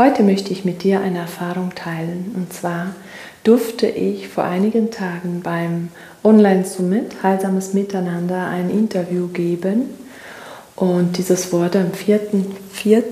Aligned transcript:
Heute 0.00 0.22
möchte 0.22 0.50
ich 0.50 0.64
mit 0.64 0.82
dir 0.82 1.02
eine 1.02 1.18
Erfahrung 1.18 1.74
teilen. 1.74 2.32
Und 2.34 2.54
zwar 2.54 2.94
durfte 3.44 3.86
ich 3.86 4.28
vor 4.28 4.44
einigen 4.44 4.90
Tagen 4.90 5.42
beim 5.42 5.90
Online-Summit 6.24 7.22
Heilsames 7.22 7.74
Miteinander 7.74 8.46
ein 8.46 8.70
Interview 8.70 9.28
geben. 9.28 9.90
Und 10.74 11.18
dieses 11.18 11.52
wurde 11.52 11.80
am 11.80 11.90
4.4., 11.90 13.02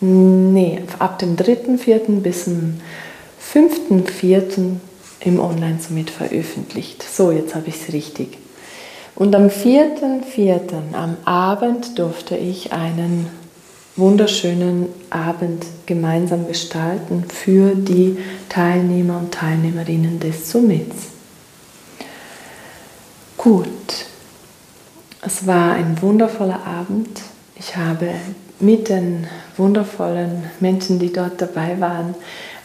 nee, 0.00 0.82
ab 1.00 1.18
dem 1.18 1.34
3.4. 1.34 2.20
bis 2.20 2.44
zum 2.44 2.74
5.4. 3.52 4.76
im 5.18 5.40
Online-Summit 5.40 6.10
veröffentlicht. 6.10 7.02
So, 7.02 7.32
jetzt 7.32 7.56
habe 7.56 7.70
ich 7.70 7.74
es 7.74 7.92
richtig. 7.92 8.38
Und 9.16 9.34
am 9.34 9.48
4.4. 9.48 10.94
am 10.94 11.16
Abend 11.24 11.98
durfte 11.98 12.36
ich 12.36 12.72
einen 12.72 13.26
wunderschönen 13.98 14.86
Abend 15.10 15.66
gemeinsam 15.86 16.46
gestalten 16.46 17.24
für 17.28 17.74
die 17.74 18.16
Teilnehmer 18.48 19.18
und 19.18 19.34
Teilnehmerinnen 19.34 20.20
des 20.20 20.50
Summits. 20.50 21.08
Gut, 23.36 23.66
es 25.20 25.46
war 25.46 25.72
ein 25.72 26.00
wundervoller 26.00 26.64
Abend. 26.64 27.20
Ich 27.58 27.76
habe 27.76 28.10
mit 28.60 28.88
den 28.88 29.26
wundervollen 29.56 30.44
Menschen, 30.60 30.98
die 30.98 31.12
dort 31.12 31.40
dabei 31.40 31.80
waren, 31.80 32.14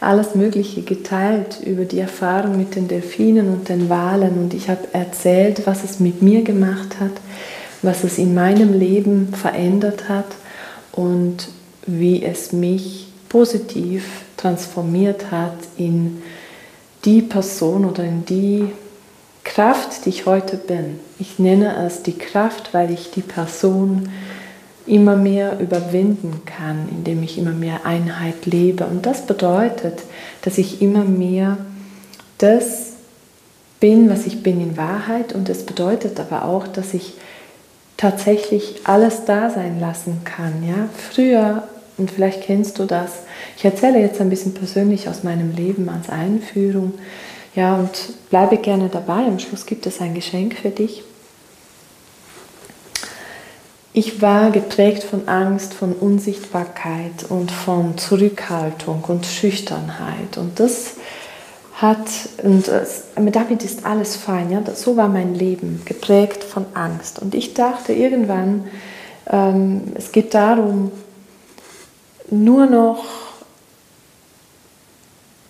alles 0.00 0.34
Mögliche 0.34 0.82
geteilt 0.82 1.60
über 1.64 1.84
die 1.84 1.98
Erfahrung 1.98 2.56
mit 2.56 2.76
den 2.76 2.88
Delfinen 2.88 3.52
und 3.52 3.68
den 3.68 3.88
Walen 3.88 4.38
und 4.38 4.54
ich 4.54 4.68
habe 4.68 4.88
erzählt, 4.92 5.66
was 5.66 5.82
es 5.82 5.98
mit 5.98 6.22
mir 6.22 6.42
gemacht 6.42 7.00
hat, 7.00 7.12
was 7.82 8.04
es 8.04 8.18
in 8.18 8.34
meinem 8.34 8.78
Leben 8.78 9.32
verändert 9.32 10.08
hat 10.08 10.26
und 10.94 11.48
wie 11.86 12.22
es 12.22 12.52
mich 12.52 13.08
positiv 13.28 14.04
transformiert 14.36 15.30
hat 15.30 15.56
in 15.76 16.22
die 17.04 17.20
Person 17.20 17.84
oder 17.84 18.04
in 18.04 18.24
die 18.24 18.70
Kraft, 19.42 20.04
die 20.04 20.08
ich 20.10 20.26
heute 20.26 20.56
bin. 20.56 21.00
Ich 21.18 21.38
nenne 21.38 21.76
es 21.86 22.02
die 22.02 22.16
Kraft, 22.16 22.72
weil 22.72 22.90
ich 22.90 23.10
die 23.10 23.20
Person 23.20 24.08
immer 24.86 25.16
mehr 25.16 25.60
überwinden 25.60 26.42
kann, 26.44 26.88
indem 26.90 27.22
ich 27.22 27.38
immer 27.38 27.52
mehr 27.52 27.84
Einheit 27.84 28.46
lebe. 28.46 28.84
Und 28.84 29.06
das 29.06 29.26
bedeutet, 29.26 30.02
dass 30.42 30.58
ich 30.58 30.82
immer 30.82 31.04
mehr 31.04 31.58
das 32.38 32.92
bin, 33.80 34.10
was 34.10 34.26
ich 34.26 34.42
bin 34.42 34.60
in 34.60 34.76
Wahrheit. 34.76 35.32
Und 35.32 35.48
es 35.48 35.64
bedeutet 35.64 36.20
aber 36.20 36.44
auch, 36.44 36.66
dass 36.66 36.94
ich 36.94 37.14
tatsächlich 37.96 38.80
alles 38.84 39.24
da 39.24 39.50
sein 39.50 39.80
lassen 39.80 40.22
kann. 40.24 40.64
Ja? 40.66 40.88
Früher, 41.12 41.64
und 41.96 42.10
vielleicht 42.10 42.42
kennst 42.42 42.78
du 42.78 42.84
das, 42.84 43.10
ich 43.56 43.64
erzähle 43.64 44.00
jetzt 44.00 44.20
ein 44.20 44.30
bisschen 44.30 44.54
persönlich 44.54 45.08
aus 45.08 45.22
meinem 45.22 45.54
Leben 45.54 45.88
als 45.88 46.10
Einführung, 46.10 46.94
ja, 47.54 47.76
und 47.76 47.90
bleibe 48.30 48.56
gerne 48.56 48.88
dabei. 48.88 49.26
Am 49.26 49.38
Schluss 49.38 49.64
gibt 49.64 49.86
es 49.86 50.00
ein 50.00 50.14
Geschenk 50.14 50.56
für 50.56 50.70
dich. 50.70 51.04
Ich 53.92 54.20
war 54.20 54.50
geprägt 54.50 55.04
von 55.04 55.28
Angst, 55.28 55.72
von 55.72 55.92
Unsichtbarkeit 55.92 57.26
und 57.28 57.52
von 57.52 57.96
Zurückhaltung 57.96 59.04
und 59.06 59.24
Schüchternheit. 59.24 60.36
Und 60.36 60.58
das 60.58 60.96
hat, 61.74 62.06
und 62.42 62.70
damit 63.16 63.64
ist 63.64 63.84
alles 63.84 64.16
fein, 64.16 64.50
ja? 64.50 64.62
so 64.74 64.96
war 64.96 65.08
mein 65.08 65.34
Leben, 65.34 65.82
geprägt 65.84 66.44
von 66.44 66.66
Angst. 66.74 67.18
Und 67.18 67.34
ich 67.34 67.54
dachte 67.54 67.92
irgendwann, 67.92 68.64
ähm, 69.30 69.92
es 69.94 70.12
geht 70.12 70.34
darum, 70.34 70.92
nur 72.30 72.66
noch 72.66 73.04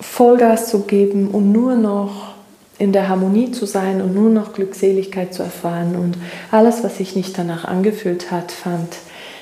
Vollgas 0.00 0.68
zu 0.68 0.80
geben 0.80 1.28
und 1.28 1.52
nur 1.52 1.74
noch 1.76 2.34
in 2.78 2.92
der 2.92 3.08
Harmonie 3.08 3.52
zu 3.52 3.66
sein 3.66 4.00
und 4.00 4.14
nur 4.14 4.30
noch 4.30 4.52
Glückseligkeit 4.52 5.32
zu 5.34 5.42
erfahren. 5.42 5.94
Und 5.94 6.16
alles, 6.50 6.82
was 6.82 6.96
sich 6.96 7.14
nicht 7.14 7.38
danach 7.38 7.64
angefühlt 7.64 8.30
hat, 8.30 8.50
fand 8.50 8.94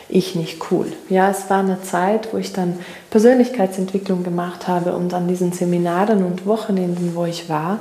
ich 0.09 0.35
nicht 0.35 0.71
cool. 0.71 0.87
Ja, 1.09 1.31
es 1.31 1.49
war 1.49 1.61
eine 1.61 1.83
Zeit, 1.83 2.33
wo 2.33 2.39
ich 2.39 2.53
dann 2.53 2.79
Persönlichkeitsentwicklung 3.11 4.25
gemacht 4.25 4.69
habe 4.69 4.95
und 4.95 5.15
an 5.15 5.29
diesen 5.29 5.53
Seminaren 5.53 6.25
und 6.25 6.47
Wochenenden, 6.47 7.15
wo 7.15 7.25
ich 7.25 7.49
war, 7.49 7.79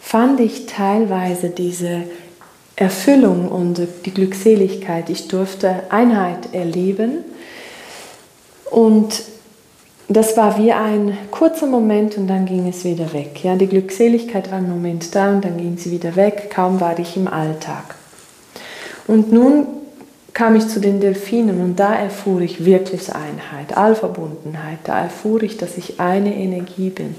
fand 0.00 0.40
ich 0.40 0.66
teilweise 0.66 1.50
diese 1.50 2.02
Erfüllung 2.76 3.48
und 3.48 3.80
die 4.04 4.14
Glückseligkeit. 4.14 5.10
Ich 5.10 5.28
durfte 5.28 5.82
Einheit 5.90 6.52
erleben 6.52 7.24
und 8.70 9.22
das 10.08 10.36
war 10.36 10.58
wie 10.58 10.72
ein 10.72 11.16
kurzer 11.30 11.66
Moment 11.66 12.18
und 12.18 12.26
dann 12.26 12.44
ging 12.44 12.68
es 12.68 12.84
wieder 12.84 13.12
weg. 13.12 13.42
Ja, 13.42 13.56
die 13.56 13.66
Glückseligkeit 13.66 14.50
war 14.50 14.58
einen 14.58 14.68
Moment 14.68 15.14
da 15.14 15.30
und 15.30 15.44
dann 15.44 15.56
ging 15.56 15.78
sie 15.78 15.90
wieder 15.90 16.14
weg. 16.16 16.50
Kaum 16.54 16.80
war 16.80 16.98
ich 16.98 17.16
im 17.16 17.26
Alltag. 17.26 17.94
Und 19.06 19.32
nun 19.32 19.66
kam 20.34 20.56
ich 20.56 20.66
zu 20.66 20.80
den 20.80 21.00
Delfinen 21.00 21.60
und 21.60 21.78
da 21.78 21.94
erfuhr 21.94 22.40
ich 22.40 22.64
wirklich 22.64 23.14
Einheit, 23.14 23.76
Allverbundenheit. 23.76 24.80
Da 24.82 24.98
erfuhr 24.98 25.42
ich, 25.44 25.56
dass 25.56 25.78
ich 25.78 26.00
eine 26.00 26.34
Energie 26.34 26.90
bin, 26.90 27.14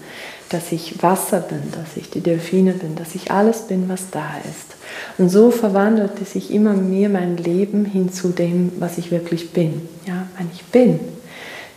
dass 0.49 0.73
ich 0.73 1.01
Wasser 1.01 1.39
bin, 1.39 1.61
dass 1.71 1.95
ich 1.95 2.09
die 2.09 2.19
Delfine 2.19 2.73
bin, 2.73 2.95
dass 2.95 3.15
ich 3.15 3.31
alles 3.31 3.61
bin, 3.61 3.87
was 3.87 4.09
da 4.11 4.25
ist. 4.43 4.75
Und 5.17 5.29
so 5.29 5.49
verwandelte 5.49 6.25
sich 6.25 6.51
immer 6.51 6.73
mehr 6.73 7.07
mein 7.07 7.37
Leben 7.37 7.85
hin 7.85 8.11
zu 8.11 8.29
dem, 8.29 8.73
was 8.79 8.97
ich 8.97 9.11
wirklich 9.11 9.51
bin. 9.51 9.87
Ja, 10.05 10.27
ich 10.53 10.65
bin. 10.65 10.99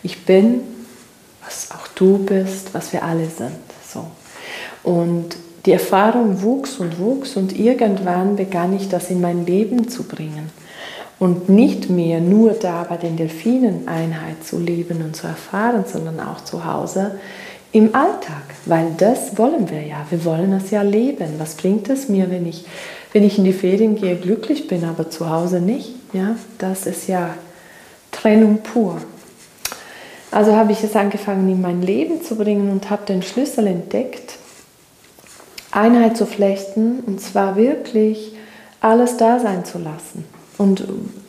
Ich 0.02 0.24
bin, 0.24 0.60
was 1.44 1.70
auch 1.70 1.86
du 1.94 2.18
bist, 2.18 2.74
was 2.74 2.92
wir 2.92 3.04
alle 3.04 3.26
sind. 3.26 3.56
So. 3.88 4.06
Und 4.82 5.36
die 5.66 5.72
Erfahrung 5.72 6.42
wuchs 6.42 6.78
und 6.78 6.98
wuchs 6.98 7.36
und 7.36 7.56
irgendwann 7.56 8.34
begann 8.34 8.74
ich 8.74 8.88
das 8.88 9.10
in 9.10 9.20
mein 9.20 9.46
Leben 9.46 9.88
zu 9.88 10.02
bringen 10.02 10.50
und 11.18 11.48
nicht 11.48 11.90
mehr 11.90 12.20
nur 12.20 12.52
da 12.52 12.84
bei 12.88 12.96
den 12.96 13.16
Delfinen 13.16 13.88
Einheit 13.88 14.44
zu 14.44 14.58
leben 14.58 15.02
und 15.02 15.16
zu 15.16 15.26
erfahren, 15.26 15.84
sondern 15.86 16.20
auch 16.20 16.42
zu 16.42 16.64
Hause 16.64 17.18
im 17.72 17.94
Alltag, 17.94 18.44
weil 18.64 18.92
das 18.96 19.36
wollen 19.36 19.68
wir 19.68 19.82
ja. 19.82 20.06
Wir 20.08 20.24
wollen 20.24 20.52
es 20.52 20.70
ja 20.70 20.82
leben. 20.82 21.34
Was 21.38 21.54
bringt 21.54 21.90
es 21.90 22.08
mir, 22.08 22.30
wenn 22.30 22.46
ich, 22.46 22.64
wenn 23.12 23.24
ich 23.24 23.36
in 23.36 23.44
die 23.44 23.52
Ferien 23.52 23.96
gehe, 23.96 24.16
glücklich 24.16 24.68
bin, 24.68 24.84
aber 24.84 25.10
zu 25.10 25.28
Hause 25.28 25.60
nicht? 25.60 25.94
Ja, 26.12 26.36
das 26.58 26.86
ist 26.86 27.08
ja 27.08 27.34
Trennung 28.10 28.58
pur. 28.62 28.98
Also 30.30 30.54
habe 30.56 30.72
ich 30.72 30.82
es 30.82 30.96
angefangen, 30.96 31.48
in 31.48 31.60
mein 31.60 31.82
Leben 31.82 32.22
zu 32.22 32.36
bringen 32.36 32.70
und 32.70 32.90
habe 32.90 33.06
den 33.06 33.22
Schlüssel 33.22 33.66
entdeckt, 33.66 34.38
Einheit 35.70 36.16
zu 36.16 36.26
flechten 36.26 37.00
und 37.06 37.20
zwar 37.20 37.56
wirklich 37.56 38.34
alles 38.80 39.16
da 39.16 39.38
sein 39.38 39.64
zu 39.64 39.78
lassen. 39.78 40.24
Und 40.58 40.84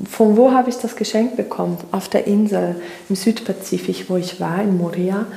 von 0.10 0.36
wo 0.36 0.52
habe 0.52 0.70
ich 0.70 0.78
das 0.78 0.96
Geschenk 0.96 1.38
bekommen? 1.38 1.78
Auf 1.92 2.10
der 2.10 2.26
Insel 2.26 2.76
im 3.08 3.16
Südpazifik, 3.16 4.10
wo 4.10 4.18
ich 4.18 4.40
war, 4.40 4.62
in 4.62 4.78
Moria, 4.78 5.28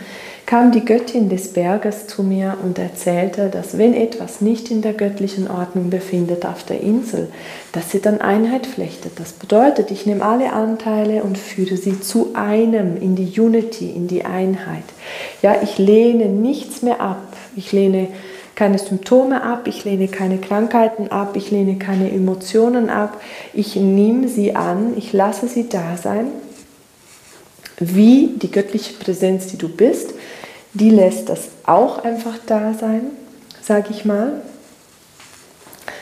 kam 0.46 0.72
die 0.72 0.84
Göttin 0.84 1.28
des 1.28 1.52
Berges 1.52 2.08
zu 2.08 2.22
mir 2.22 2.58
und 2.62 2.78
erzählte, 2.78 3.48
dass 3.48 3.78
wenn 3.78 3.94
etwas 3.94 4.40
nicht 4.40 4.70
in 4.70 4.82
der 4.82 4.92
göttlichen 4.92 5.48
Ordnung 5.48 5.88
befindet 5.88 6.44
auf 6.44 6.64
der 6.64 6.80
Insel, 6.80 7.28
dass 7.72 7.90
sie 7.90 8.00
dann 8.00 8.20
Einheit 8.20 8.66
flechtet. 8.66 9.12
Das 9.18 9.32
bedeutet, 9.32 9.90
ich 9.90 10.04
nehme 10.04 10.24
alle 10.24 10.52
Anteile 10.52 11.22
und 11.22 11.38
führe 11.38 11.76
sie 11.76 12.00
zu 12.00 12.30
einem, 12.34 13.00
in 13.00 13.14
die 13.14 13.40
Unity, 13.40 13.90
in 13.90 14.08
die 14.08 14.24
Einheit. 14.24 14.84
Ja, 15.42 15.56
ich 15.62 15.78
lehne 15.78 16.26
nichts 16.26 16.82
mehr 16.82 17.00
ab. 17.00 17.22
Ich 17.54 17.72
lehne 17.72 18.08
keine 18.54 18.78
Symptome 18.78 19.42
ab, 19.42 19.66
ich 19.66 19.84
lehne 19.84 20.08
keine 20.08 20.38
Krankheiten 20.38 21.10
ab, 21.10 21.36
ich 21.36 21.50
lehne 21.50 21.78
keine 21.78 22.10
Emotionen 22.10 22.90
ab, 22.90 23.20
ich 23.52 23.76
nehme 23.76 24.28
sie 24.28 24.54
an, 24.54 24.94
ich 24.96 25.12
lasse 25.12 25.48
sie 25.48 25.68
da 25.68 25.96
sein, 25.96 26.26
wie 27.78 28.34
die 28.36 28.50
göttliche 28.50 28.94
Präsenz, 28.94 29.46
die 29.46 29.58
du 29.58 29.68
bist, 29.68 30.14
die 30.74 30.90
lässt 30.90 31.28
das 31.28 31.48
auch 31.64 32.04
einfach 32.04 32.38
da 32.46 32.74
sein, 32.74 33.02
sage 33.62 33.88
ich 33.90 34.04
mal. 34.04 34.42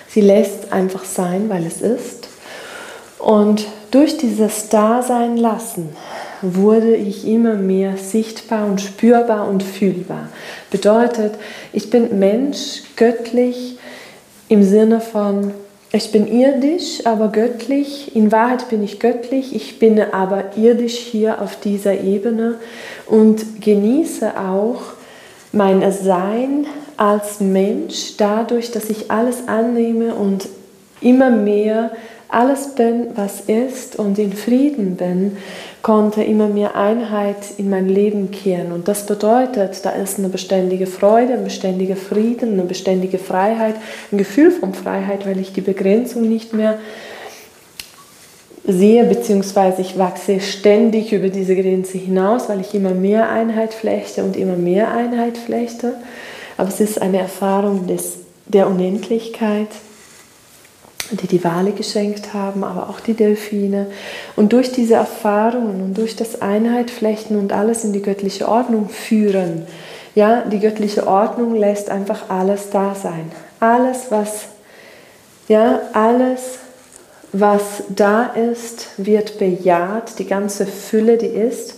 Sie 0.09 0.21
lässt 0.21 0.73
einfach 0.73 1.05
sein, 1.05 1.49
weil 1.49 1.65
es 1.65 1.81
ist. 1.81 2.29
Und 3.19 3.67
durch 3.91 4.17
dieses 4.17 4.69
Dasein 4.69 5.37
lassen 5.37 5.91
wurde 6.43 6.97
ich 6.97 7.27
immer 7.27 7.55
mehr 7.55 7.97
sichtbar 7.97 8.67
und 8.67 8.81
spürbar 8.81 9.49
und 9.49 9.63
fühlbar. 9.63 10.29
Bedeutet, 10.71 11.35
ich 11.73 11.91
bin 11.91 12.19
Mensch, 12.19 12.83
göttlich 12.97 13.79
im 14.49 14.63
Sinne 14.63 15.01
von, 15.01 15.53
ich 15.93 16.13
bin 16.13 16.27
irdisch, 16.29 17.05
aber 17.05 17.29
göttlich. 17.29 18.15
In 18.15 18.31
Wahrheit 18.31 18.69
bin 18.69 18.83
ich 18.83 19.01
göttlich, 19.01 19.55
ich 19.55 19.79
bin 19.79 20.01
aber 20.01 20.57
irdisch 20.57 20.97
hier 20.97 21.43
auf 21.43 21.59
dieser 21.59 22.01
Ebene 22.01 22.57
und 23.07 23.61
genieße 23.61 24.39
auch 24.39 24.83
mein 25.53 25.91
Sein 25.91 26.67
als 26.97 27.41
Mensch 27.41 28.17
dadurch, 28.19 28.71
dass 28.71 28.89
ich 28.89 29.11
alles 29.11 29.49
annehme 29.49 30.15
und 30.15 30.49
immer 31.01 31.31
mehr 31.31 31.91
alles 32.33 32.75
bin, 32.75 33.09
was 33.15 33.41
ist 33.41 33.97
und 33.97 34.19
in 34.19 34.33
Frieden 34.33 34.97
bin, 34.97 35.37
konnte 35.83 36.23
immer 36.23 36.49
mehr 36.49 36.77
Einheit 36.77 37.37
in 37.57 37.71
mein 37.71 37.89
Leben 37.89 38.31
kehren. 38.31 38.73
Und 38.73 38.89
das 38.89 39.07
bedeutet, 39.07 39.85
da 39.85 39.91
ist 39.91 40.19
eine 40.19 40.29
beständige 40.29 40.87
Freude, 40.87 41.35
ein 41.35 41.45
beständiger 41.45 41.97
Frieden, 41.97 42.55
eine 42.55 42.65
beständige 42.65 43.19
Freiheit, 43.19 43.77
ein 44.13 44.19
Gefühl 44.19 44.51
von 44.51 44.75
Freiheit, 44.75 45.27
weil 45.27 45.39
ich 45.39 45.53
die 45.53 45.61
Begrenzung 45.61 46.29
nicht 46.29 46.53
mehr 46.53 46.79
sehe, 48.67 49.05
beziehungsweise 49.05 49.81
ich 49.81 49.99
wachse 49.99 50.41
ständig 50.41 51.13
über 51.13 51.29
diese 51.29 51.57
Grenze 51.57 51.99
hinaus, 51.99 52.49
weil 52.49 52.61
ich 52.61 52.75
immer 52.75 52.91
mehr 52.91 53.31
Einheit 53.31 53.75
flechte 53.75 54.23
und 54.23 54.37
immer 54.37 54.57
mehr 54.57 54.93
Einheit 54.93 55.39
flechte. 55.39 55.95
Aber 56.57 56.69
es 56.69 56.81
ist 56.81 57.01
eine 57.01 57.19
Erfahrung 57.19 57.87
des, 57.87 58.19
der 58.47 58.67
Unendlichkeit 58.67 59.69
die 61.11 61.27
die 61.27 61.43
Wale 61.45 61.73
geschenkt 61.73 62.35
haben, 62.35 62.65
aber 62.65 62.89
auch 62.89 63.01
die 63.01 63.15
Delfine. 63.15 63.87
Und 64.37 64.53
durch 64.53 64.73
diese 64.73 64.95
Erfahrungen 64.95 65.83
und 65.83 65.99
durch 65.99 66.17
das 66.17 66.41
Einheitflechten 66.41 67.39
und 67.39 67.53
alles 67.53 67.85
in 67.85 67.93
die 67.93 68.03
göttliche 68.03 68.49
Ordnung 68.49 68.89
führen, 68.89 69.67
ja, 70.15 70.43
die 70.43 70.59
göttliche 70.59 71.07
Ordnung 71.07 71.55
lässt 71.55 71.91
einfach 71.91 72.31
alles 72.31 72.71
da 72.71 72.95
sein. 72.95 73.31
Alles, 73.61 74.07
was, 74.11 74.47
ja, 75.49 75.81
alles, 75.93 76.59
was 77.33 77.85
da 77.89 78.25
ist, 78.27 78.89
wird 78.97 79.39
bejaht, 79.39 80.19
die 80.19 80.27
ganze 80.27 80.67
Fülle, 80.67 81.17
die 81.17 81.27
ist. 81.27 81.77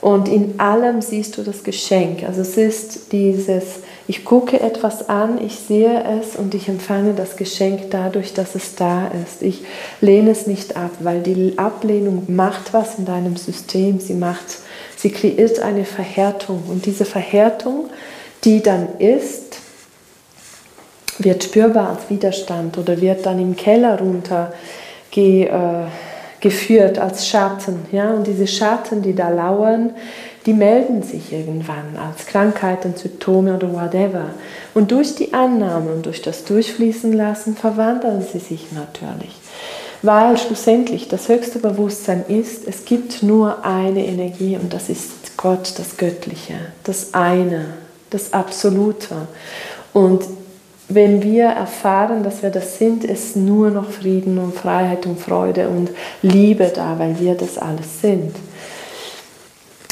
Und 0.00 0.28
in 0.28 0.60
allem 0.60 1.00
siehst 1.00 1.38
du 1.38 1.42
das 1.42 1.64
Geschenk. 1.64 2.24
Also 2.24 2.42
es 2.42 2.58
ist 2.58 3.12
dieses, 3.12 3.80
ich 4.06 4.24
gucke 4.24 4.60
etwas 4.60 5.08
an, 5.08 5.42
ich 5.42 5.56
sehe 5.56 6.04
es 6.20 6.36
und 6.36 6.54
ich 6.54 6.68
empfange 6.68 7.14
das 7.14 7.36
Geschenk 7.36 7.90
dadurch, 7.90 8.34
dass 8.34 8.54
es 8.54 8.74
da 8.74 9.08
ist. 9.08 9.42
Ich 9.42 9.62
lehne 10.02 10.30
es 10.30 10.46
nicht 10.46 10.76
ab, 10.76 10.90
weil 11.00 11.22
die 11.22 11.54
Ablehnung 11.56 12.24
macht 12.28 12.74
was 12.74 12.98
in 12.98 13.06
deinem 13.06 13.36
System. 13.36 14.00
Sie 14.00 14.14
macht, 14.14 14.44
sie 14.96 15.10
kreiert 15.10 15.60
eine 15.60 15.86
Verhärtung 15.86 16.64
und 16.68 16.84
diese 16.84 17.06
Verhärtung, 17.06 17.88
die 18.44 18.62
dann 18.62 18.98
ist, 18.98 19.58
wird 21.18 21.44
spürbar 21.44 21.90
als 21.90 22.10
Widerstand 22.10 22.76
oder 22.76 23.00
wird 23.00 23.24
dann 23.24 23.38
im 23.38 23.56
Keller 23.56 23.98
runter 23.98 24.52
äh, 25.16 25.48
geführt 26.40 26.98
als 26.98 27.26
Schatten. 27.26 27.86
Ja? 27.90 28.10
Und 28.12 28.26
diese 28.26 28.46
Schatten, 28.46 29.00
die 29.00 29.14
da 29.14 29.30
lauern, 29.30 29.94
die 30.46 30.52
melden 30.52 31.02
sich 31.02 31.32
irgendwann 31.32 31.96
als 31.96 32.26
Krankheiten, 32.26 32.94
Symptome 32.96 33.56
oder 33.56 33.72
whatever. 33.72 34.30
Und 34.74 34.90
durch 34.90 35.14
die 35.14 35.32
Annahme 35.32 35.92
und 35.92 36.06
durch 36.06 36.20
das 36.20 36.44
Durchfließen 36.44 37.12
lassen 37.12 37.56
verwandeln 37.56 38.22
sie 38.30 38.40
sich 38.40 38.72
natürlich. 38.72 39.34
Weil 40.02 40.36
schlussendlich 40.36 41.08
das 41.08 41.28
höchste 41.28 41.58
Bewusstsein 41.58 42.24
ist, 42.28 42.68
es 42.68 42.84
gibt 42.84 43.22
nur 43.22 43.64
eine 43.64 44.04
Energie 44.04 44.56
und 44.60 44.74
das 44.74 44.90
ist 44.90 45.38
Gott, 45.38 45.72
das 45.78 45.96
Göttliche, 45.96 46.54
das 46.82 47.14
eine, 47.14 47.64
das 48.10 48.34
Absolute. 48.34 49.14
Und 49.94 50.24
wenn 50.88 51.22
wir 51.22 51.44
erfahren, 51.46 52.22
dass 52.22 52.42
wir 52.42 52.50
das 52.50 52.76
sind, 52.76 53.04
ist 53.04 53.36
nur 53.36 53.70
noch 53.70 53.90
Frieden 53.90 54.38
und 54.38 54.54
Freiheit 54.54 55.06
und 55.06 55.18
Freude 55.18 55.70
und 55.70 55.90
Liebe 56.20 56.70
da, 56.74 56.98
weil 56.98 57.18
wir 57.18 57.34
das 57.34 57.56
alles 57.56 58.02
sind. 58.02 58.36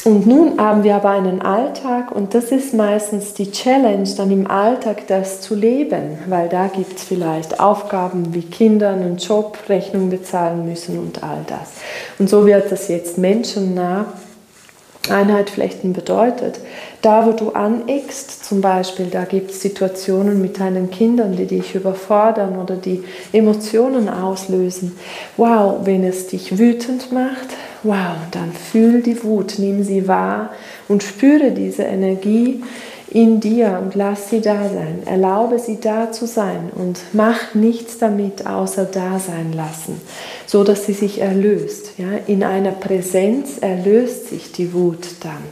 Und 0.05 0.27
nun 0.27 0.59
haben 0.59 0.83
wir 0.83 0.95
aber 0.95 1.11
einen 1.11 1.41
Alltag 1.41 2.11
und 2.11 2.33
das 2.33 2.51
ist 2.51 2.73
meistens 2.73 3.33
die 3.35 3.51
Challenge, 3.51 4.09
dann 4.17 4.31
im 4.31 4.51
Alltag 4.51 5.07
das 5.07 5.39
zu 5.39 5.55
leben, 5.55 6.17
weil 6.27 6.49
da 6.49 6.67
gibt 6.67 6.97
es 6.97 7.03
vielleicht 7.05 7.61
Aufgaben 7.61 8.33
wie 8.33 8.41
Kindern 8.41 9.01
einen 9.01 9.17
Job, 9.17 9.57
Rechnung 9.69 10.09
bezahlen 10.09 10.65
müssen 10.65 10.99
und 10.99 11.23
all 11.23 11.45
das. 11.47 11.75
Und 12.19 12.29
so 12.29 12.45
wird 12.45 12.69
das 12.69 12.89
jetzt 12.89 13.17
menschennah 13.17 14.07
Einheit 15.09 15.49
flechten 15.49 15.93
bedeutet. 15.93 16.59
Da, 17.01 17.25
wo 17.25 17.31
du 17.31 17.51
aneckst, 17.51 18.45
zum 18.45 18.61
Beispiel, 18.61 19.07
da 19.07 19.25
gibt 19.25 19.51
es 19.51 19.61
Situationen 19.61 20.41
mit 20.41 20.59
deinen 20.59 20.91
Kindern, 20.91 21.35
die 21.35 21.45
dich 21.45 21.75
überfordern 21.75 22.57
oder 22.57 22.75
die 22.75 23.03
Emotionen 23.33 24.07
auslösen. 24.07 24.97
Wow, 25.35 25.79
wenn 25.83 26.05
es 26.05 26.27
dich 26.27 26.57
wütend 26.57 27.11
macht, 27.11 27.49
wow, 27.83 28.17
dann 28.31 28.51
fühl 28.51 29.01
die 29.01 29.23
Wut, 29.23 29.55
nimm 29.57 29.83
sie 29.83 30.07
wahr 30.07 30.51
und 30.87 31.03
spüre 31.03 31.51
diese 31.51 31.83
Energie 31.83 32.63
in 33.13 33.39
dir 33.39 33.79
und 33.81 33.93
lass 33.93 34.31
sie 34.31 34.41
da 34.41 34.67
sein. 34.67 35.03
Erlaube 35.05 35.59
sie 35.59 35.79
da 35.79 36.11
zu 36.11 36.25
sein 36.25 36.71
und 36.73 36.99
mach 37.13 37.53
nichts 37.53 37.99
damit 37.99 38.47
außer 38.47 38.85
da 38.85 39.19
sein 39.19 39.53
lassen, 39.53 40.01
so 40.47 40.63
dass 40.63 40.85
sie 40.85 40.93
sich 40.93 41.21
erlöst. 41.21 41.91
Ja? 41.97 42.07
In 42.25 42.43
einer 42.43 42.71
Präsenz 42.71 43.59
erlöst 43.59 44.29
sich 44.29 44.51
die 44.51 44.73
Wut 44.73 45.07
dann. 45.21 45.43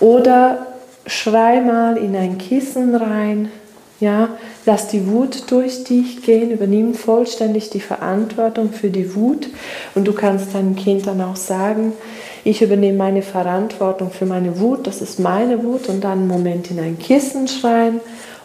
Oder 0.00 0.66
schrei 1.06 1.60
mal 1.60 1.98
in 1.98 2.16
ein 2.16 2.38
Kissen 2.38 2.94
rein. 2.94 3.50
Ja, 3.98 4.28
lass 4.66 4.88
die 4.88 5.06
Wut 5.08 5.50
durch 5.50 5.84
dich 5.84 6.22
gehen, 6.22 6.50
übernimm 6.50 6.92
vollständig 6.92 7.70
die 7.70 7.80
Verantwortung 7.80 8.72
für 8.72 8.90
die 8.90 9.14
Wut. 9.14 9.48
Und 9.94 10.06
du 10.06 10.12
kannst 10.12 10.54
deinem 10.54 10.76
Kind 10.76 11.06
dann 11.06 11.22
auch 11.22 11.36
sagen, 11.36 11.94
ich 12.44 12.60
übernehme 12.60 12.98
meine 12.98 13.22
Verantwortung 13.22 14.10
für 14.10 14.26
meine 14.26 14.60
Wut, 14.60 14.86
das 14.86 15.00
ist 15.00 15.18
meine 15.18 15.64
Wut. 15.64 15.88
Und 15.88 16.04
dann 16.04 16.18
einen 16.18 16.28
Moment 16.28 16.70
in 16.70 16.78
ein 16.78 16.98
Kissen 16.98 17.48
schreien 17.48 18.00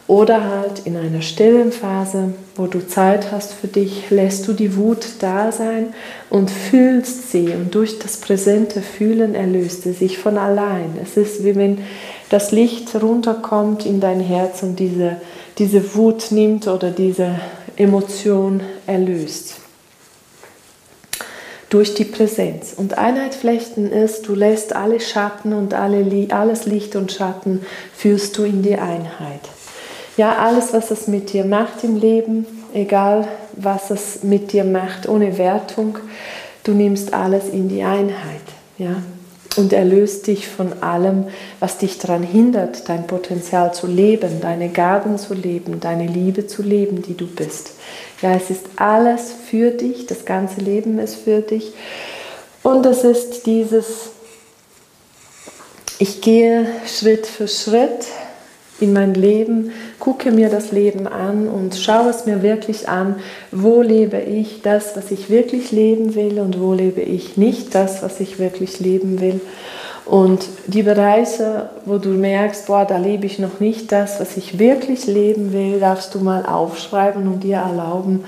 oder 0.07 0.43
halt 0.43 0.85
in 0.85 0.95
einer 0.97 1.21
stillen 1.21 1.71
Phase, 1.71 2.33
wo 2.55 2.67
du 2.67 2.85
Zeit 2.87 3.31
hast 3.31 3.53
für 3.53 3.67
dich, 3.67 4.09
lässt 4.09 4.47
du 4.47 4.53
die 4.53 4.75
Wut 4.75 5.05
da 5.19 5.51
sein 5.51 5.93
und 6.29 6.49
fühlst 6.49 7.31
sie. 7.31 7.49
Und 7.49 7.75
durch 7.75 7.99
das 7.99 8.17
präsente 8.17 8.81
Fühlen 8.81 9.35
erlöst 9.35 9.83
sie 9.83 9.93
sich 9.93 10.17
von 10.17 10.37
allein. 10.37 10.97
Es 11.01 11.17
ist 11.17 11.43
wie 11.43 11.55
wenn 11.55 11.79
das 12.31 12.51
Licht 12.51 12.95
runterkommt 12.95 13.85
in 13.85 13.99
dein 13.99 14.21
Herz 14.21 14.63
und 14.63 14.79
diese, 14.79 15.17
diese 15.57 15.95
Wut 15.95 16.31
nimmt 16.31 16.65
oder 16.65 16.89
diese 16.89 17.35
Emotion 17.75 18.61
erlöst 18.87 19.55
durch 21.69 21.93
die 21.93 22.05
Präsenz. 22.05 22.73
Und 22.75 22.97
Einheit 22.97 23.33
flechten 23.33 23.91
ist, 23.91 24.27
du 24.27 24.35
lässt 24.35 24.75
alle 24.75 24.99
Schatten 24.99 25.53
und 25.53 25.73
alle, 25.73 26.27
alles 26.31 26.65
Licht 26.65 26.95
und 26.95 27.11
Schatten 27.11 27.65
führst 27.93 28.37
du 28.37 28.43
in 28.43 28.61
die 28.61 28.75
Einheit. 28.75 29.41
Ja, 30.15 30.37
alles, 30.37 30.73
was 30.73 30.91
es 30.91 31.07
mit 31.07 31.33
dir 31.33 31.45
macht 31.45 31.83
im 31.83 31.97
Leben, 31.97 32.45
egal 32.73 33.27
was 33.53 33.89
es 33.89 34.23
mit 34.23 34.51
dir 34.53 34.65
macht, 34.65 35.07
ohne 35.07 35.37
Wertung, 35.37 35.97
du 36.63 36.73
nimmst 36.73 37.13
alles 37.13 37.49
in 37.49 37.69
die 37.69 37.83
Einheit. 37.83 38.41
Ja, 38.77 38.95
und 39.57 39.73
erlöst 39.73 40.27
dich 40.27 40.47
von 40.47 40.81
allem, 40.81 41.25
was 41.59 41.77
dich 41.77 41.97
daran 41.97 42.23
hindert, 42.23 42.87
dein 42.87 43.07
Potenzial 43.07 43.73
zu 43.73 43.87
leben, 43.87 44.39
deine 44.41 44.69
Gaben 44.69 45.17
zu 45.17 45.33
leben, 45.33 45.79
deine 45.79 46.07
Liebe 46.07 46.47
zu 46.47 46.61
leben, 46.61 47.01
die 47.01 47.17
du 47.17 47.27
bist. 47.27 47.71
Ja, 48.21 48.33
es 48.33 48.49
ist 48.49 48.65
alles 48.77 49.33
für 49.49 49.71
dich, 49.71 50.05
das 50.05 50.25
ganze 50.25 50.61
Leben 50.61 50.99
ist 50.99 51.15
für 51.15 51.41
dich. 51.41 51.73
Und 52.63 52.85
es 52.85 53.03
ist 53.03 53.45
dieses, 53.45 54.11
ich 55.99 56.21
gehe 56.21 56.67
Schritt 56.85 57.25
für 57.25 57.47
Schritt 57.47 58.05
in 58.81 58.93
mein 58.93 59.13
Leben, 59.13 59.71
gucke 59.99 60.31
mir 60.31 60.49
das 60.49 60.71
Leben 60.71 61.07
an 61.07 61.47
und 61.47 61.75
schaue 61.75 62.09
es 62.09 62.25
mir 62.25 62.41
wirklich 62.41 62.89
an, 62.89 63.15
wo 63.51 63.81
lebe 63.81 64.19
ich 64.19 64.61
das, 64.61 64.95
was 64.95 65.11
ich 65.11 65.29
wirklich 65.29 65.71
leben 65.71 66.15
will 66.15 66.39
und 66.39 66.59
wo 66.59 66.73
lebe 66.73 67.01
ich 67.01 67.37
nicht 67.37 67.75
das, 67.75 68.03
was 68.03 68.19
ich 68.19 68.39
wirklich 68.39 68.79
leben 68.79 69.21
will. 69.21 69.41
Und 70.05 70.45
die 70.67 70.83
Bereiche, 70.83 71.69
wo 71.85 71.97
du 71.97 72.09
merkst, 72.09 72.67
boah, 72.67 72.85
da 72.85 72.97
lebe 72.97 73.25
ich 73.25 73.39
noch 73.39 73.59
nicht 73.59 73.91
das, 73.91 74.19
was 74.19 74.35
ich 74.35 74.57
wirklich 74.57 75.05
leben 75.05 75.53
will, 75.53 75.79
darfst 75.79 76.15
du 76.15 76.19
mal 76.19 76.45
aufschreiben 76.45 77.27
und 77.27 77.43
dir 77.43 77.57
erlauben, 77.57 78.23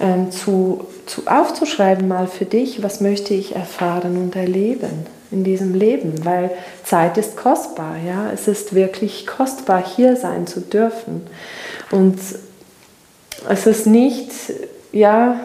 ähm, 0.00 0.30
zu, 0.30 0.86
zu, 1.06 1.22
aufzuschreiben 1.26 2.06
mal 2.06 2.28
für 2.28 2.44
dich, 2.44 2.82
was 2.82 3.00
möchte 3.00 3.34
ich 3.34 3.56
erfahren 3.56 4.16
und 4.16 4.36
erleben 4.36 5.17
in 5.30 5.44
diesem 5.44 5.74
Leben, 5.74 6.24
weil 6.24 6.50
Zeit 6.84 7.18
ist 7.18 7.36
kostbar, 7.36 7.96
ja, 8.06 8.30
es 8.32 8.48
ist 8.48 8.74
wirklich 8.74 9.26
kostbar, 9.26 9.84
hier 9.84 10.16
sein 10.16 10.46
zu 10.46 10.60
dürfen. 10.60 11.26
Und 11.90 12.18
es 13.48 13.66
ist 13.66 13.86
nicht, 13.86 14.30
ja, 14.92 15.40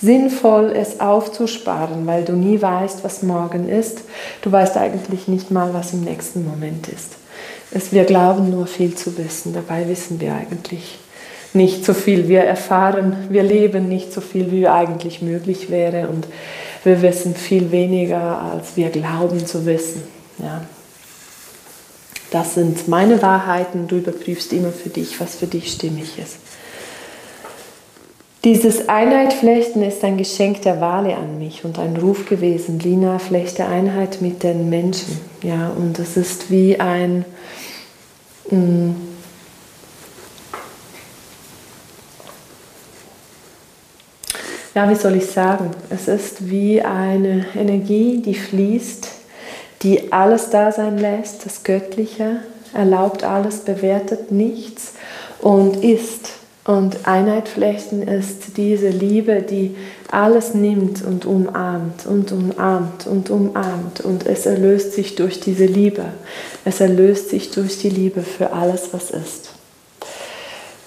sinnvoll, 0.00 0.72
es 0.74 1.00
aufzusparen, 1.00 2.06
weil 2.06 2.24
du 2.24 2.32
nie 2.32 2.60
weißt, 2.60 3.04
was 3.04 3.22
morgen 3.22 3.68
ist. 3.68 4.02
Du 4.42 4.50
weißt 4.50 4.76
eigentlich 4.76 5.28
nicht 5.28 5.50
mal, 5.50 5.74
was 5.74 5.92
im 5.92 6.02
nächsten 6.02 6.46
Moment 6.46 6.88
ist. 6.88 7.16
Es, 7.70 7.92
wir 7.92 8.04
glauben 8.04 8.50
nur 8.50 8.66
viel 8.66 8.94
zu 8.94 9.16
wissen, 9.18 9.52
dabei 9.52 9.88
wissen 9.88 10.20
wir 10.20 10.34
eigentlich 10.34 10.98
nicht 11.52 11.84
so 11.84 11.94
viel. 11.94 12.28
Wir 12.28 12.42
erfahren, 12.42 13.28
wir 13.28 13.42
leben 13.42 13.88
nicht 13.88 14.12
so 14.12 14.20
viel, 14.20 14.50
wie 14.50 14.68
eigentlich 14.68 15.20
möglich 15.20 15.70
wäre 15.70 16.08
und 16.08 16.26
wir 16.84 17.02
wissen 17.02 17.34
viel 17.34 17.70
weniger, 17.70 18.40
als 18.40 18.76
wir 18.76 18.90
glauben 18.90 19.46
zu 19.46 19.66
wissen. 19.66 20.02
Ja. 20.38 20.62
Das 22.30 22.54
sind 22.54 22.88
meine 22.88 23.20
Wahrheiten, 23.22 23.88
du 23.88 23.96
überprüfst 23.96 24.52
immer 24.52 24.70
für 24.70 24.88
dich, 24.88 25.20
was 25.20 25.34
für 25.34 25.46
dich 25.46 25.72
stimmig 25.72 26.18
ist. 26.18 26.36
Dieses 28.44 28.88
Einheitflechten 28.88 29.82
ist 29.82 30.02
ein 30.02 30.16
Geschenk 30.16 30.62
der 30.62 30.80
Wale 30.80 31.14
an 31.14 31.38
mich 31.38 31.64
und 31.64 31.78
ein 31.78 31.96
Ruf 31.96 32.26
gewesen. 32.26 32.78
Lina, 32.78 33.18
flechte 33.18 33.66
Einheit 33.66 34.22
mit 34.22 34.42
den 34.42 34.70
Menschen. 34.70 35.20
Ja, 35.42 35.70
und 35.76 35.98
es 35.98 36.16
ist 36.16 36.50
wie 36.50 36.80
ein. 36.80 37.26
Mh, 38.50 38.94
ja, 44.74 44.88
wie 44.88 44.94
soll 44.94 45.16
ich 45.16 45.26
sagen? 45.26 45.70
Es 45.90 46.08
ist 46.08 46.50
wie 46.50 46.82
eine 46.82 47.46
Energie, 47.56 48.22
die 48.24 48.34
fließt, 48.34 49.08
die 49.82 50.12
alles 50.12 50.50
da 50.50 50.70
sein 50.70 50.98
lässt, 50.98 51.46
das 51.46 51.62
Göttliche, 51.62 52.40
erlaubt 52.74 53.24
alles, 53.24 53.60
bewertet 53.60 54.30
nichts 54.30 54.92
und 55.40 55.82
ist 55.82 56.40
und 56.64 57.08
Einheit 57.08 57.48
flechten 57.48 58.02
ist 58.02 58.56
diese 58.56 58.90
Liebe, 58.90 59.42
die 59.42 59.74
alles 60.10 60.54
nimmt 60.54 61.02
und 61.02 61.24
umarmt 61.24 62.06
und 62.06 62.30
umarmt 62.32 63.06
und 63.06 63.30
umarmt. 63.30 64.02
Und 64.02 64.26
es 64.26 64.44
erlöst 64.44 64.92
sich 64.92 65.16
durch 65.16 65.40
diese 65.40 65.64
Liebe. 65.64 66.04
Es 66.64 66.80
erlöst 66.80 67.30
sich 67.30 67.50
durch 67.50 67.78
die 67.78 67.88
Liebe 67.88 68.20
für 68.22 68.52
alles, 68.52 68.90
was 68.92 69.10
ist. 69.10 69.49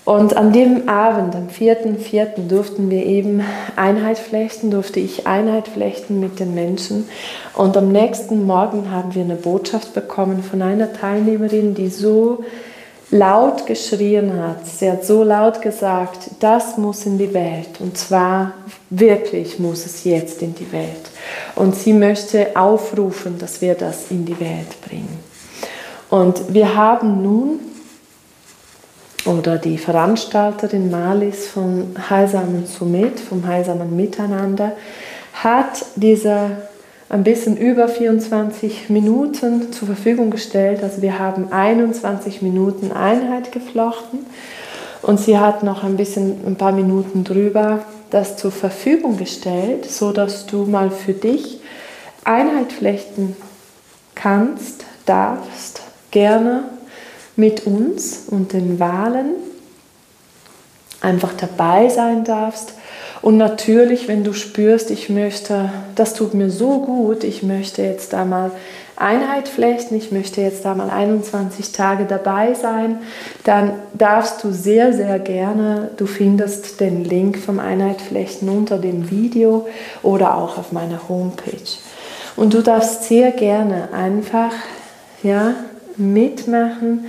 Und 0.06 0.36
an 0.36 0.52
dem 0.52 0.90
Abend, 0.90 1.34
am 1.34 1.48
4.4., 1.48 2.48
durften 2.50 2.90
wir 2.90 3.06
eben 3.06 3.42
Einheit 3.78 4.18
flechten, 4.18 4.70
durfte 4.70 5.00
ich 5.00 5.28
Einheit 5.28 5.70
flechten 5.70 6.20
mit 6.20 6.42
den 6.42 6.54
Menschen. 6.54 7.08
Und 7.54 7.78
am 7.78 7.92
nächsten 7.92 8.46
Morgen 8.46 8.92
haben 8.92 9.16
wir 9.16 9.24
eine 9.24 9.36
Botschaft 9.36 9.94
bekommen 9.94 10.44
von 10.44 10.62
einer 10.62 10.92
Teilnehmerin, 10.92 11.74
die 11.74 11.88
so 11.88 12.44
laut 13.12 13.66
geschrien 13.66 14.34
hat. 14.42 14.68
Sie 14.68 14.92
hat 14.92 15.06
so 15.06 15.24
laut 15.24 15.62
gesagt, 15.62 16.32
das 16.42 16.78
muss 16.78 17.06
in 17.06 17.18
die 17.18 17.34
Welt. 17.34 17.80
Und 17.80 17.98
zwar 17.98 18.54
wirklich 18.90 19.58
muss 19.58 19.86
es 19.86 20.04
jetzt 20.04 20.42
in 20.42 20.54
die 20.54 20.70
Welt. 20.74 21.12
Und 21.56 21.76
sie 21.76 21.94
möchte 21.94 22.48
aufrufen, 22.56 23.38
dass 23.38 23.62
wir 23.62 23.76
das 23.76 24.10
in 24.10 24.26
die 24.26 24.40
Welt 24.40 24.82
bringen. 24.86 25.20
Und 26.10 26.54
wir 26.54 26.76
haben 26.76 27.22
nun, 27.22 27.60
oder 29.26 29.58
die 29.58 29.78
Veranstalterin 29.78 30.92
Malis 30.92 31.48
vom 31.48 31.96
Heilsamen 32.10 32.66
Summit, 32.66 33.20
vom 33.20 33.46
Heilsamen 33.48 33.96
Miteinander, 33.96 34.74
hat 35.34 35.86
dieser 35.96 36.52
ein 37.10 37.24
bisschen 37.24 37.58
über 37.58 37.88
24 37.88 38.90
Minuten 38.90 39.72
zur 39.72 39.88
Verfügung 39.88 40.32
gestellt. 40.32 40.82
Also 40.82 41.02
wir 41.02 41.20
haben 41.20 41.52
21 41.52 42.42
Minuten 42.42 42.92
Einheit 42.92 43.52
geflochten 43.52 44.20
und 45.02 45.20
sie 45.20 45.38
hat 45.38 45.64
noch 45.64 45.84
ein 45.84 45.96
bisschen 45.96 46.46
ein 46.46 46.56
paar 46.56 46.72
Minuten 46.72 47.24
drüber 47.24 47.80
das 48.10 48.38
zur 48.38 48.52
Verfügung 48.52 49.18
gestellt, 49.18 49.90
so 49.90 50.12
dass 50.12 50.46
du 50.46 50.66
mal 50.66 50.92
für 50.92 51.14
dich 51.14 51.60
Einheit 52.24 52.72
flechten 52.72 53.36
kannst, 54.14 54.86
darfst, 55.06 55.82
gerne 56.12 56.64
mit 57.36 57.66
uns 57.66 58.24
und 58.30 58.54
den 58.54 58.80
Wahlen 58.80 59.32
einfach 61.02 61.34
dabei 61.34 61.90
sein 61.90 62.24
darfst 62.24 62.74
und 63.24 63.38
natürlich, 63.38 64.10
wenn 64.10 64.26
du 64.26 64.34
spürst, 64.34 64.92
ich 64.92 65.08
möchte, 65.08 65.72
das 65.96 66.14
tut 66.14 66.34
mir 66.34 66.50
so 66.50 66.82
gut, 66.82 67.24
ich 67.24 67.42
möchte 67.42 67.82
jetzt 67.82 68.12
da 68.12 68.26
mal 68.26 68.52
Einheit 68.98 69.48
flechten, 69.48 69.96
ich 69.96 70.12
möchte 70.12 70.42
jetzt 70.42 70.66
da 70.66 70.76
mal 70.76 70.90
21 70.90 71.72
Tage 71.72 72.04
dabei 72.04 72.54
sein, 72.54 72.98
dann 73.46 73.76
darfst 73.94 74.44
du 74.44 74.52
sehr, 74.52 74.92
sehr 74.92 75.20
gerne, 75.20 75.92
du 75.96 76.06
findest 76.06 76.82
den 76.82 77.06
Link 77.06 77.38
vom 77.38 77.60
Einheit 77.60 78.02
flechten 78.02 78.50
unter 78.50 78.78
dem 78.78 79.10
Video 79.10 79.70
oder 80.02 80.36
auch 80.36 80.58
auf 80.58 80.74
meiner 80.74 81.08
Homepage. 81.08 81.78
Und 82.36 82.54
du 82.54 82.62
darfst 82.62 83.06
sehr 83.06 83.32
gerne 83.32 83.88
einfach 83.94 84.52
ja, 85.24 85.54
mitmachen. 85.98 87.06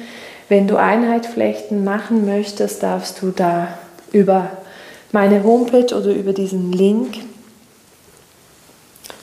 Wenn 0.49 0.67
du 0.67 0.77
Einheit 0.77 1.27
flechten 1.27 1.85
machen 1.85 2.27
möchtest, 2.27 2.83
darfst 2.83 3.23
du 3.23 3.31
da 3.31 3.79
über 4.13 4.51
meine 5.13 5.43
Homepage 5.43 5.95
oder 5.95 6.13
über 6.13 6.33
diesen 6.33 6.73
Link 6.73 7.17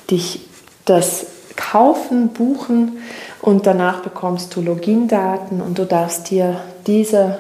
dich 0.10 0.42
das 0.86 1.26
kaufen, 1.56 2.30
buchen 2.30 2.98
und 3.42 3.66
danach 3.66 4.02
bekommst 4.02 4.56
du 4.56 4.62
Login-Daten 4.62 5.62
und 5.62 5.78
du 5.78 5.86
darfst 5.86 6.30
dir 6.30 6.62
diese, 6.88 7.38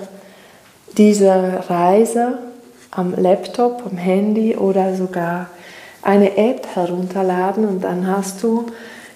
diese 0.97 1.63
Reise 1.69 2.39
am 2.91 3.13
Laptop, 3.15 3.83
am 3.89 3.97
Handy 3.97 4.55
oder 4.55 4.95
sogar 4.95 5.49
eine 6.01 6.37
App 6.37 6.67
herunterladen 6.73 7.65
und 7.65 7.83
dann 7.83 8.07
hast 8.07 8.41
du 8.43 8.65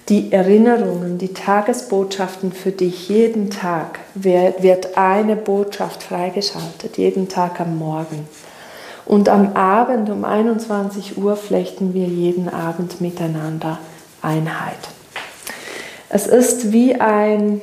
die 0.10 0.32
Erinnerungen, 0.32 1.18
die 1.18 1.34
Tagesbotschaften 1.34 2.52
für 2.52 2.72
dich. 2.72 3.10
Jeden 3.10 3.50
Tag 3.50 4.00
wird 4.14 4.98
eine 4.98 5.36
Botschaft 5.36 6.04
freigeschaltet, 6.04 6.98
jeden 6.98 7.28
Tag 7.28 7.60
am 7.60 7.78
Morgen. 7.78 8.28
Und 9.06 9.30
am 9.30 9.56
Abend 9.56 10.10
um 10.10 10.26
21 10.26 11.18
Uhr 11.18 11.36
flechten 11.36 11.94
wir 11.94 12.06
jeden 12.06 12.50
Abend 12.50 13.02
miteinander 13.02 13.80
Einheit. 14.22 14.78
Es 16.10 16.28
ist 16.28 16.72
wie 16.72 16.96
ein 16.96 17.62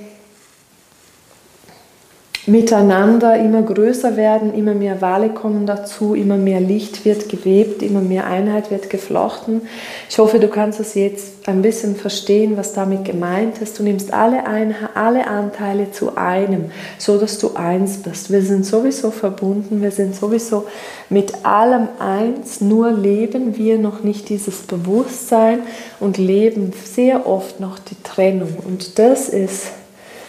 miteinander 2.46 3.36
immer 3.36 3.62
größer 3.62 4.16
werden, 4.16 4.52
immer 4.52 4.74
mehr 4.74 5.00
Wale 5.00 5.28
kommen 5.28 5.64
dazu, 5.64 6.14
immer 6.14 6.36
mehr 6.36 6.60
Licht 6.60 7.04
wird 7.04 7.28
gewebt, 7.28 7.82
immer 7.82 8.00
mehr 8.00 8.26
Einheit 8.26 8.72
wird 8.72 8.90
geflochten. 8.90 9.62
Ich 10.10 10.18
hoffe, 10.18 10.40
du 10.40 10.48
kannst 10.48 10.80
es 10.80 10.94
jetzt 10.94 11.48
ein 11.48 11.62
bisschen 11.62 11.94
verstehen, 11.94 12.56
was 12.56 12.72
damit 12.72 13.04
gemeint 13.04 13.58
ist. 13.58 13.78
Du 13.78 13.84
nimmst 13.84 14.12
alle, 14.12 14.44
ein, 14.44 14.74
alle 14.94 15.28
Anteile 15.28 15.92
zu 15.92 16.16
einem, 16.16 16.72
so 16.98 17.16
dass 17.16 17.38
du 17.38 17.54
eins 17.54 17.98
bist. 17.98 18.32
Wir 18.32 18.42
sind 18.42 18.66
sowieso 18.66 19.12
verbunden, 19.12 19.80
wir 19.80 19.92
sind 19.92 20.16
sowieso 20.16 20.66
mit 21.10 21.44
allem 21.44 21.88
eins, 22.00 22.60
nur 22.60 22.90
leben 22.90 23.56
wir 23.56 23.78
noch 23.78 24.02
nicht 24.02 24.28
dieses 24.28 24.62
Bewusstsein 24.62 25.60
und 26.00 26.18
leben 26.18 26.72
sehr 26.84 27.24
oft 27.24 27.60
noch 27.60 27.78
die 27.78 28.02
Trennung. 28.02 28.56
Und 28.66 28.98
das 28.98 29.28
ist 29.28 29.66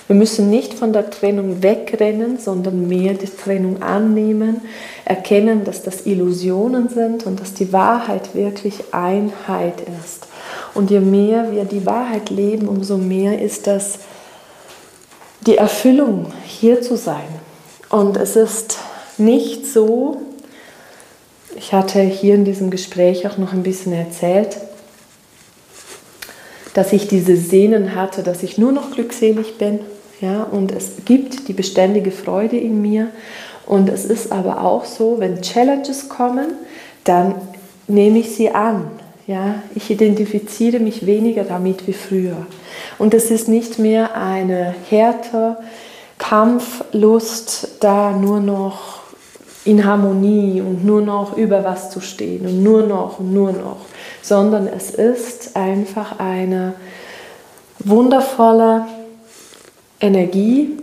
wir 0.08 0.16
müssen 0.16 0.50
nicht 0.50 0.74
von 0.74 0.92
der 0.92 1.10
Trennung 1.10 1.64
wegrennen, 1.64 2.38
sondern 2.38 2.88
mehr 2.88 3.14
die 3.14 3.28
Trennung 3.28 3.82
annehmen, 3.82 4.62
erkennen, 5.06 5.64
dass 5.64 5.82
das 5.82 6.06
Illusionen 6.06 6.90
sind 6.90 7.26
und 7.26 7.40
dass 7.40 7.54
die 7.54 7.72
Wahrheit 7.72 8.36
wirklich 8.36 8.94
Einheit 8.94 9.82
ist. 10.04 10.28
Und 10.74 10.92
je 10.92 11.00
mehr 11.00 11.52
wir 11.52 11.64
die 11.64 11.86
Wahrheit 11.86 12.30
leben, 12.30 12.68
umso 12.68 12.98
mehr 12.98 13.42
ist 13.42 13.68
das 13.68 14.00
die 15.46 15.58
Erfüllung, 15.58 16.34
hier 16.46 16.82
zu 16.82 16.96
sein. 16.96 17.28
Und 17.90 18.18
es 18.18 18.36
ist 18.36 18.78
nicht 19.18 19.66
so, 19.66 20.22
ich 21.56 21.74
hatte 21.74 22.02
hier 22.02 22.36
in 22.36 22.46
diesem 22.46 22.72
Gespräch 22.72 23.28
auch 23.28 23.38
noch 23.38 23.54
ein 23.54 23.64
bisschen 23.64 23.94
erzählt, 23.94 24.58
dass 26.74 26.92
ich 26.92 27.08
diese 27.08 27.38
Sehnen 27.38 27.96
hatte, 27.96 28.24
dass 28.24 28.42
ich 28.44 28.58
nur 28.58 28.72
noch 28.72 28.92
glückselig 28.92 29.58
bin. 29.58 29.80
Ja, 30.24 30.44
und 30.44 30.72
es 30.72 31.03
gibt 31.03 31.50
die 31.50 31.53
beständige 31.53 32.12
Freude 32.12 32.56
in 32.56 32.82
mir. 32.82 33.10
Und 33.65 33.89
es 33.89 34.06
ist 34.06 34.32
aber 34.32 34.63
auch 34.63 34.86
so, 34.86 35.20
wenn 35.20 35.42
Challenges 35.42 36.08
kommen, 36.08 36.53
dann 37.03 37.36
nehme 37.89 38.20
ich 38.20 38.34
sie 38.34 38.50
an. 38.50 38.86
Ja, 39.27 39.56
ich 39.75 39.92
identifiziere 39.92 40.80
mich 40.80 41.06
weniger 41.06 41.44
damit 41.44 41.88
wie 41.88 41.94
früher. 41.94 42.38
Und 42.98 43.13
es 43.13 43.32
ist 43.32 43.50
nicht 43.50 43.80
mehr 43.80 44.15
eine 44.15 44.74
Härte, 44.89 45.58
Kampflust, 46.20 47.80
da 47.82 48.12
nur 48.12 48.39
noch 48.39 49.01
in 49.65 49.84
Harmonie 49.84 50.62
und 50.62 50.86
nur 50.86 51.01
noch 51.01 51.36
über 51.36 51.65
was 51.65 51.89
zu 51.89 52.00
stehen 52.00 52.46
und 52.46 52.63
nur 52.63 52.84
noch 52.84 53.20
und 53.20 53.34
nur 53.34 53.51
noch, 53.51 53.80
sondern 54.22 54.68
es 54.68 54.89
ist 54.92 55.58
einfach 55.58 56.18
eine 56.20 56.75
wundervolle 57.80 58.86
Energie, 60.04 60.78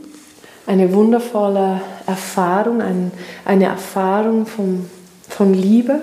eine 0.67 0.93
wundervolle 0.95 1.83
Erfahrung, 2.07 2.81
ein, 2.81 3.13
eine 3.45 3.67
Erfahrung 3.67 4.47
von, 4.47 4.89
von 5.29 5.53
Liebe. 5.53 6.01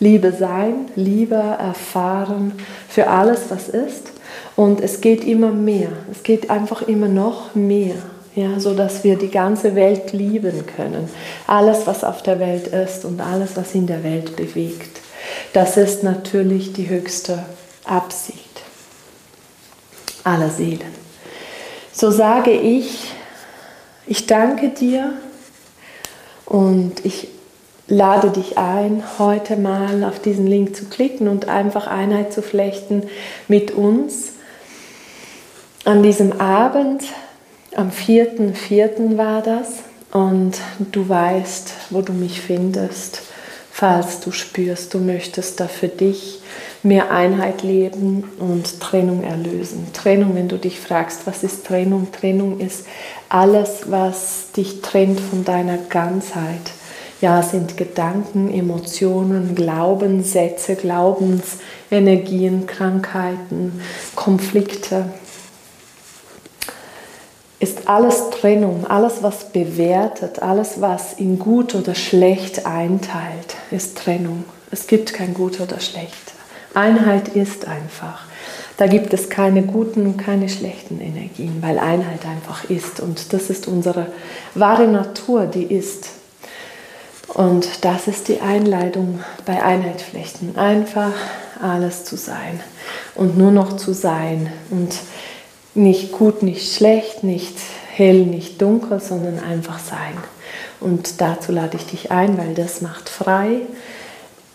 Liebe 0.00 0.32
sein, 0.32 0.86
Liebe 0.96 1.36
erfahren 1.36 2.52
für 2.88 3.08
alles, 3.08 3.42
was 3.50 3.68
ist. 3.68 4.10
Und 4.56 4.80
es 4.80 5.00
geht 5.00 5.24
immer 5.24 5.52
mehr. 5.52 5.90
Es 6.10 6.24
geht 6.24 6.50
einfach 6.50 6.82
immer 6.82 7.08
noch 7.08 7.54
mehr. 7.54 7.94
Ja, 8.34 8.58
so 8.58 8.74
dass 8.74 9.04
wir 9.04 9.16
die 9.16 9.30
ganze 9.30 9.74
Welt 9.74 10.12
lieben 10.12 10.64
können. 10.76 11.08
Alles, 11.46 11.86
was 11.86 12.02
auf 12.02 12.22
der 12.22 12.40
Welt 12.40 12.66
ist 12.68 13.04
und 13.04 13.20
alles, 13.20 13.50
was 13.56 13.74
in 13.74 13.86
der 13.86 14.02
Welt 14.02 14.36
bewegt. 14.36 15.00
Das 15.52 15.76
ist 15.76 16.02
natürlich 16.02 16.72
die 16.72 16.88
höchste 16.88 17.44
Absicht 17.84 18.62
aller 20.24 20.48
Seelen. 20.50 21.01
So 21.94 22.10
sage 22.10 22.52
ich, 22.52 23.12
ich 24.06 24.26
danke 24.26 24.70
dir 24.70 25.12
und 26.46 27.04
ich 27.04 27.28
lade 27.86 28.30
dich 28.30 28.56
ein, 28.56 29.04
heute 29.18 29.56
mal 29.56 30.02
auf 30.04 30.18
diesen 30.18 30.46
Link 30.46 30.74
zu 30.74 30.86
klicken 30.86 31.28
und 31.28 31.48
einfach 31.48 31.86
Einheit 31.86 32.32
zu 32.32 32.40
flechten 32.40 33.02
mit 33.46 33.72
uns. 33.72 34.32
An 35.84 36.02
diesem 36.02 36.40
Abend, 36.40 37.02
am 37.76 37.90
4.4. 37.90 39.18
war 39.18 39.42
das, 39.42 39.82
und 40.12 40.58
du 40.78 41.08
weißt, 41.08 41.72
wo 41.90 42.00
du 42.00 42.12
mich 42.12 42.40
findest, 42.40 43.22
falls 43.70 44.20
du 44.20 44.30
spürst, 44.30 44.94
du 44.94 44.98
möchtest 44.98 45.60
da 45.60 45.68
für 45.68 45.88
dich 45.88 46.40
mehr 46.82 47.10
Einheit 47.10 47.62
leben 47.62 48.24
und 48.38 48.80
Trennung 48.80 49.22
erlösen. 49.22 49.86
Trennung, 49.92 50.34
wenn 50.34 50.48
du 50.48 50.58
dich 50.58 50.80
fragst, 50.80 51.26
was 51.26 51.42
ist 51.42 51.66
Trennung? 51.66 52.08
Trennung 52.12 52.58
ist 52.58 52.86
alles, 53.28 53.90
was 53.90 54.52
dich 54.56 54.80
trennt 54.80 55.20
von 55.20 55.44
deiner 55.44 55.78
Ganzheit 55.78 56.72
ja, 57.22 57.40
sind 57.40 57.76
Gedanken, 57.76 58.52
Emotionen, 58.52 59.54
Glaubenssätze, 59.54 60.74
Glaubensenergien, 60.74 62.66
Krankheiten, 62.66 63.80
Konflikte. 64.16 65.06
Ist 67.60 67.86
alles 67.86 68.30
Trennung, 68.30 68.86
alles, 68.88 69.22
was 69.22 69.52
bewertet, 69.52 70.42
alles, 70.42 70.80
was 70.80 71.12
in 71.12 71.38
gut 71.38 71.76
oder 71.76 71.94
schlecht 71.94 72.66
einteilt, 72.66 73.54
ist 73.70 73.96
Trennung. 73.98 74.44
Es 74.72 74.88
gibt 74.88 75.14
kein 75.14 75.32
gut 75.32 75.60
oder 75.60 75.78
schlecht. 75.78 76.31
Einheit 76.74 77.28
ist 77.28 77.66
einfach. 77.66 78.24
Da 78.76 78.86
gibt 78.86 79.12
es 79.12 79.28
keine 79.28 79.62
guten 79.62 80.06
und 80.06 80.16
keine 80.16 80.48
schlechten 80.48 81.00
Energien, 81.00 81.58
weil 81.60 81.78
Einheit 81.78 82.24
einfach 82.24 82.68
ist. 82.70 83.00
Und 83.00 83.32
das 83.32 83.50
ist 83.50 83.68
unsere 83.68 84.06
wahre 84.54 84.88
Natur, 84.88 85.46
die 85.46 85.64
ist. 85.64 86.08
Und 87.28 87.84
das 87.84 88.08
ist 88.08 88.28
die 88.28 88.40
Einleitung 88.40 89.20
bei 89.46 89.62
Einheitflechten. 89.62 90.56
Einfach 90.56 91.12
alles 91.60 92.04
zu 92.04 92.16
sein 92.16 92.60
und 93.14 93.38
nur 93.38 93.52
noch 93.52 93.76
zu 93.76 93.94
sein 93.94 94.52
und 94.70 94.94
nicht 95.74 96.12
gut, 96.12 96.42
nicht 96.42 96.74
schlecht, 96.74 97.24
nicht 97.24 97.56
hell, 97.92 98.26
nicht 98.26 98.60
dunkel, 98.60 99.00
sondern 99.00 99.38
einfach 99.38 99.78
sein. 99.78 100.16
Und 100.80 101.20
dazu 101.20 101.52
lade 101.52 101.76
ich 101.76 101.86
dich 101.86 102.10
ein, 102.10 102.36
weil 102.36 102.54
das 102.54 102.80
macht 102.80 103.08
frei, 103.08 103.60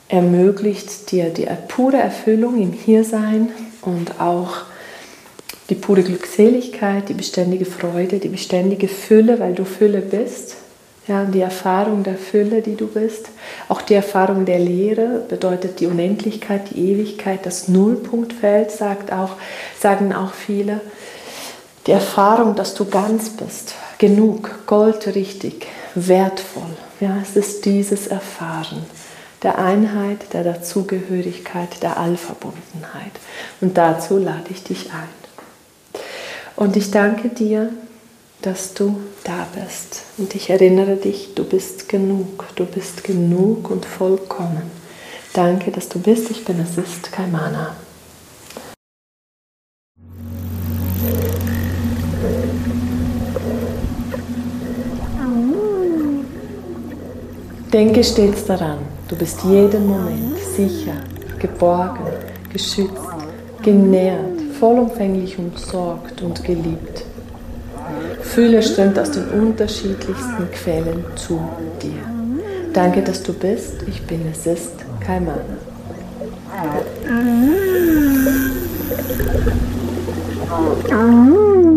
ermöglicht 0.10 1.12
dir 1.12 1.30
die 1.30 1.48
pure 1.68 1.98
Erfüllung 1.98 2.62
im 2.62 2.72
Hiersein 2.72 3.50
und 3.82 4.20
auch 4.20 4.64
die 5.70 5.76
pure 5.76 6.04
Glückseligkeit, 6.04 7.10
die 7.10 7.14
beständige 7.14 7.66
Freude, 7.66 8.20
die 8.20 8.30
beständige 8.30 8.88
Fülle, 8.88 9.40
weil 9.40 9.54
du 9.54 9.66
Fülle 9.66 10.00
bist 10.00 10.56
ja, 11.08 11.24
die 11.24 11.40
Erfahrung 11.40 12.04
der 12.04 12.18
Fülle, 12.18 12.62
die 12.62 12.76
du 12.76 12.88
bist, 12.88 13.30
auch 13.70 13.82
die 13.82 13.94
Erfahrung 13.94 14.46
der 14.46 14.60
Lehre 14.60 15.24
bedeutet 15.30 15.80
die 15.80 15.88
Unendlichkeit, 15.88 16.70
die 16.72 16.92
Ewigkeit, 16.92 17.46
das 17.46 17.70
Nullpunktfeld, 17.70 18.72
sagt 18.72 19.14
auch, 19.14 19.32
sagen 19.80 20.14
auch 20.14 20.34
viele. 20.34 20.82
Die 21.86 21.92
Erfahrung, 21.92 22.56
dass 22.56 22.74
du 22.74 22.84
ganz 22.84 23.30
bist, 23.30 23.76
genug, 23.98 24.50
goldrichtig, 24.66 25.68
wertvoll. 25.96 26.76
Ja, 27.00 27.18
es 27.22 27.38
ist 27.38 27.64
dieses 27.64 28.08
Erfahren 28.08 28.86
der 29.44 29.60
Einheit, 29.60 30.34
der 30.34 30.44
Dazugehörigkeit, 30.44 31.82
der 31.84 31.98
Allverbundenheit. 31.98 33.12
Und 33.62 33.78
dazu 33.78 34.18
lade 34.18 34.50
ich 34.50 34.64
dich 34.64 34.92
ein. 34.92 36.02
Und 36.56 36.76
ich 36.76 36.90
danke 36.90 37.30
dir, 37.30 37.70
dass 38.42 38.74
du 38.74 39.00
da 39.24 39.48
bist. 39.54 40.04
Und 40.18 40.34
ich 40.36 40.50
erinnere 40.50 40.96
dich, 40.96 41.36
du 41.36 41.44
bist 41.44 41.88
genug, 41.90 42.46
du 42.56 42.66
bist 42.66 43.04
genug 43.04 43.70
und 43.70 43.86
vollkommen. 43.86 44.72
Danke, 45.34 45.70
dass 45.72 45.88
du 45.90 46.00
bist. 46.00 46.32
Ich 46.32 46.46
bin 46.46 46.60
es 46.60 46.78
ist 46.78 47.12
Kaimana. 47.12 47.76
Denke 57.72 58.04
stets 58.04 58.46
daran, 58.46 58.80
du 59.08 59.16
bist 59.16 59.44
jeden 59.44 59.88
Moment 59.88 60.38
sicher, 60.56 60.94
geborgen, 61.40 62.06
geschützt, 62.52 62.92
genährt, 63.62 64.42
vollumfänglich 64.60 65.38
umsorgt 65.38 66.22
und 66.22 66.44
geliebt. 66.44 67.04
Fühle 68.22 68.62
strömt 68.62 69.00
aus 69.00 69.12
den 69.12 69.26
unterschiedlichsten 69.30 70.52
Quellen 70.52 71.04
zu 71.16 71.40
dir. 71.82 72.18
Danke, 72.74 73.02
dass 73.02 73.24
du 73.24 73.34
bist. 73.34 73.76
Ich 73.88 74.02
bin 74.04 74.22
es 74.32 74.46
ist 74.46 74.74
kein 75.00 75.26
Mann. 75.26 75.40
Mm. 80.92 81.77